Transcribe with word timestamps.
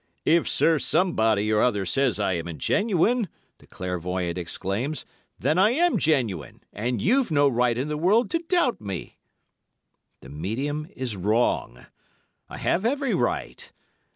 "If 0.25 0.49
Sir 0.49 0.79
somebody 0.79 1.53
or 1.53 1.61
other 1.61 1.85
says 1.85 2.19
I 2.19 2.33
am 2.33 2.57
genuine," 2.57 3.29
the 3.59 3.67
clairvoyant 3.67 4.35
exclaims, 4.35 5.05
"then 5.37 5.59
I 5.59 5.73
am 5.73 5.99
genuine, 5.99 6.63
and 6.73 6.99
you've 6.99 7.29
no 7.29 7.47
right 7.47 7.77
in 7.77 7.87
the 7.87 7.97
world 7.99 8.31
to 8.31 8.39
doubt 8.39 8.81
me." 8.81 9.19
The 10.21 10.29
medium 10.29 10.87
is 10.95 11.15
wrong. 11.15 11.85
I 12.49 12.57
have 12.57 12.83
every 12.83 13.13
right. 13.13 13.71